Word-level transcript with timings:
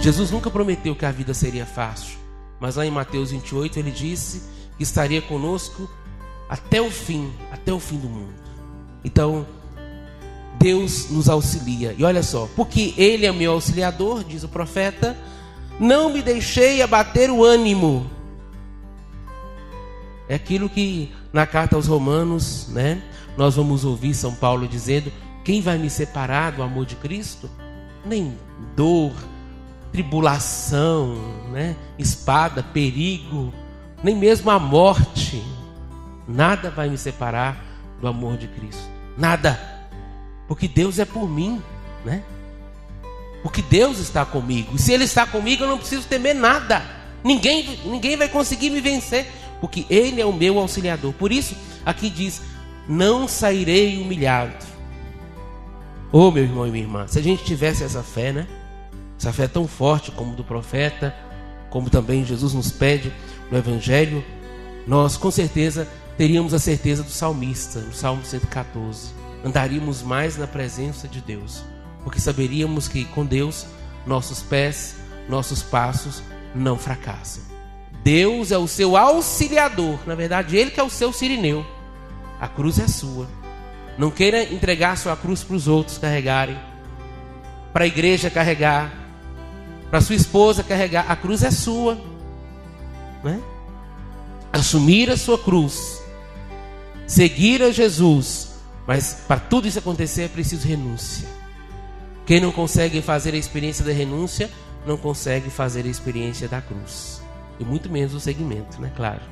Jesus 0.00 0.30
nunca 0.30 0.50
prometeu 0.50 0.94
que 0.94 1.04
a 1.04 1.10
vida 1.10 1.34
seria 1.34 1.66
fácil, 1.66 2.18
mas 2.60 2.76
lá 2.76 2.86
em 2.86 2.90
Mateus 2.90 3.30
28 3.30 3.78
ele 3.78 3.90
disse 3.90 4.42
que 4.76 4.82
estaria 4.82 5.20
conosco 5.20 5.88
até 6.48 6.80
o 6.80 6.90
fim, 6.90 7.32
até 7.50 7.72
o 7.72 7.80
fim 7.80 7.98
do 7.98 8.08
mundo. 8.08 8.34
Então, 9.04 9.46
Deus 10.58 11.10
nos 11.10 11.28
auxilia. 11.28 11.94
E 11.96 12.04
olha 12.04 12.22
só, 12.22 12.48
porque 12.56 12.94
Ele 12.96 13.26
é 13.26 13.32
meu 13.32 13.52
auxiliador, 13.52 14.24
diz 14.24 14.42
o 14.42 14.48
profeta, 14.48 15.16
não 15.78 16.12
me 16.12 16.22
deixei 16.22 16.82
abater 16.82 17.30
o 17.30 17.44
ânimo. 17.44 18.10
É 20.28 20.34
aquilo 20.34 20.68
que 20.68 21.12
na 21.32 21.46
carta 21.46 21.76
aos 21.76 21.86
Romanos, 21.86 22.68
né? 22.68 23.02
Nós 23.36 23.56
vamos 23.56 23.84
ouvir 23.84 24.14
São 24.14 24.34
Paulo 24.34 24.66
dizendo: 24.66 25.12
quem 25.44 25.62
vai 25.62 25.78
me 25.78 25.88
separar 25.88 26.52
do 26.52 26.62
amor 26.62 26.84
de 26.84 26.96
Cristo? 26.96 27.48
Nem 28.04 28.36
dor, 28.76 29.12
tribulação, 29.92 31.16
né? 31.50 31.76
espada, 31.98 32.62
perigo, 32.62 33.52
nem 34.02 34.14
mesmo 34.16 34.50
a 34.50 34.58
morte. 34.58 35.42
Nada 36.26 36.70
vai 36.70 36.88
me 36.88 36.98
separar 36.98 37.64
do 38.00 38.06
amor 38.06 38.36
de 38.36 38.48
Cristo. 38.48 38.82
Nada. 39.16 39.58
Porque 40.46 40.68
Deus 40.68 40.98
é 40.98 41.04
por 41.04 41.28
mim, 41.28 41.62
né? 42.04 42.22
Porque 43.42 43.62
Deus 43.62 43.98
está 43.98 44.24
comigo. 44.24 44.74
E 44.74 44.78
se 44.78 44.92
Ele 44.92 45.04
está 45.04 45.26
comigo, 45.26 45.64
eu 45.64 45.68
não 45.68 45.78
preciso 45.78 46.06
temer 46.06 46.34
nada. 46.34 46.82
Ninguém, 47.24 47.80
ninguém 47.84 48.16
vai 48.16 48.28
conseguir 48.28 48.70
me 48.70 48.80
vencer. 48.80 49.26
Porque 49.60 49.86
Ele 49.88 50.20
é 50.20 50.26
o 50.26 50.32
meu 50.32 50.58
auxiliador. 50.58 51.12
Por 51.12 51.32
isso, 51.32 51.56
aqui 51.84 52.10
diz: 52.10 52.42
Não 52.88 53.26
sairei 53.26 54.00
humilhado. 54.00 54.66
Oh, 56.10 56.30
meu 56.30 56.44
irmão 56.44 56.66
e 56.66 56.70
minha 56.70 56.84
irmã, 56.84 57.06
se 57.06 57.18
a 57.18 57.22
gente 57.22 57.44
tivesse 57.44 57.84
essa 57.84 58.02
fé, 58.02 58.32
né? 58.32 58.46
Essa 59.18 59.32
fé 59.32 59.48
tão 59.48 59.66
forte 59.66 60.12
como 60.12 60.36
do 60.36 60.44
profeta, 60.44 61.14
como 61.70 61.90
também 61.90 62.24
Jesus 62.24 62.54
nos 62.54 62.70
pede 62.70 63.12
no 63.50 63.58
Evangelho, 63.58 64.24
nós 64.86 65.16
com 65.16 65.30
certeza 65.30 65.88
teríamos 66.16 66.54
a 66.54 66.58
certeza 66.58 67.02
do 67.02 67.10
salmista, 67.10 67.80
no 67.80 67.92
Salmo 67.92 68.24
114. 68.24 69.10
Andaríamos 69.44 70.02
mais 70.02 70.36
na 70.36 70.46
presença 70.46 71.08
de 71.08 71.20
Deus, 71.20 71.62
porque 72.04 72.20
saberíamos 72.20 72.88
que 72.88 73.04
com 73.06 73.26
Deus 73.26 73.66
nossos 74.06 74.40
pés, 74.40 74.96
nossos 75.28 75.62
passos 75.62 76.22
não 76.54 76.78
fracassam. 76.78 77.42
Deus 78.02 78.52
é 78.52 78.58
o 78.58 78.66
seu 78.66 78.96
auxiliador, 78.96 79.98
na 80.06 80.14
verdade, 80.14 80.56
Ele 80.56 80.70
que 80.70 80.80
é 80.80 80.82
o 80.82 80.90
seu 80.90 81.12
sirineu. 81.12 81.66
A 82.40 82.48
cruz 82.48 82.78
é 82.78 82.86
sua. 82.86 83.28
Não 83.98 84.10
queira 84.10 84.42
entregar 84.42 84.96
sua 84.96 85.16
cruz 85.16 85.42
para 85.42 85.56
os 85.56 85.66
outros 85.66 85.98
carregarem, 85.98 86.58
para 87.72 87.84
a 87.84 87.86
igreja 87.86 88.30
carregar, 88.30 88.97
para 89.90 90.00
sua 90.00 90.14
esposa 90.14 90.62
carregar. 90.62 91.10
A 91.10 91.16
cruz 91.16 91.42
é 91.42 91.50
sua. 91.50 91.98
Né? 93.22 93.40
Assumir 94.52 95.10
a 95.10 95.16
sua 95.16 95.38
cruz. 95.38 96.02
Seguir 97.06 97.62
a 97.62 97.70
Jesus. 97.70 98.56
Mas 98.86 99.24
para 99.26 99.40
tudo 99.40 99.68
isso 99.68 99.78
acontecer 99.78 100.22
é 100.22 100.28
preciso 100.28 100.66
renúncia. 100.66 101.28
Quem 102.26 102.40
não 102.40 102.52
consegue 102.52 103.00
fazer 103.00 103.34
a 103.34 103.38
experiência 103.38 103.84
da 103.84 103.92
renúncia, 103.92 104.50
não 104.86 104.96
consegue 104.96 105.50
fazer 105.50 105.86
a 105.86 105.88
experiência 105.88 106.46
da 106.48 106.60
cruz. 106.60 107.22
E 107.58 107.64
muito 107.64 107.90
menos 107.90 108.14
o 108.14 108.20
segmento, 108.20 108.80
né? 108.80 108.92
Claro. 108.94 109.22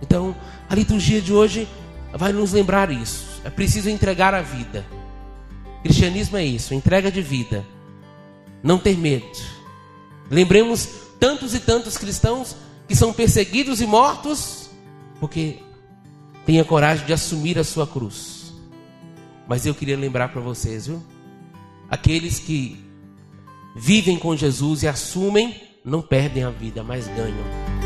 Então, 0.00 0.34
a 0.68 0.74
liturgia 0.74 1.20
de 1.20 1.32
hoje 1.32 1.68
vai 2.12 2.32
nos 2.32 2.52
lembrar 2.52 2.90
isso. 2.90 3.40
É 3.44 3.50
preciso 3.50 3.88
entregar 3.88 4.34
a 4.34 4.42
vida. 4.42 4.84
Cristianismo 5.82 6.36
é 6.36 6.44
isso, 6.44 6.74
entrega 6.74 7.10
de 7.10 7.22
vida. 7.22 7.64
Não 8.62 8.78
ter 8.78 8.96
medo 8.96 9.26
Lembremos 10.32 10.88
tantos 11.20 11.54
e 11.54 11.60
tantos 11.60 11.98
cristãos 11.98 12.56
que 12.88 12.96
são 12.96 13.12
perseguidos 13.12 13.82
e 13.82 13.86
mortos 13.86 14.70
porque 15.20 15.58
têm 16.46 16.58
a 16.58 16.64
coragem 16.64 17.04
de 17.04 17.12
assumir 17.12 17.58
a 17.58 17.64
sua 17.64 17.86
cruz. 17.86 18.54
Mas 19.46 19.66
eu 19.66 19.74
queria 19.74 19.96
lembrar 19.96 20.28
para 20.28 20.40
vocês, 20.40 20.86
viu? 20.86 21.02
Aqueles 21.90 22.38
que 22.38 22.82
vivem 23.76 24.18
com 24.18 24.34
Jesus 24.34 24.82
e 24.82 24.88
assumem, 24.88 25.60
não 25.84 26.00
perdem 26.00 26.44
a 26.44 26.50
vida, 26.50 26.82
mas 26.82 27.06
ganham. 27.08 27.81